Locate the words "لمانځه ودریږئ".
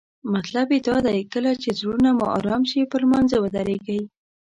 3.05-4.01